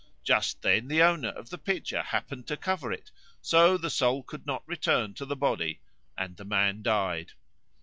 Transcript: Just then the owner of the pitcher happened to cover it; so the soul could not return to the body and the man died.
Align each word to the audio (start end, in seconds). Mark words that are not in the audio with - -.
Just 0.23 0.63
then 0.63 0.87
the 0.87 1.03
owner 1.03 1.29
of 1.29 1.51
the 1.51 1.59
pitcher 1.59 2.01
happened 2.01 2.47
to 2.47 2.57
cover 2.57 2.91
it; 2.91 3.11
so 3.39 3.77
the 3.77 3.91
soul 3.91 4.23
could 4.23 4.47
not 4.47 4.67
return 4.67 5.13
to 5.13 5.27
the 5.27 5.35
body 5.35 5.79
and 6.17 6.35
the 6.37 6.43
man 6.43 6.81
died. 6.81 7.33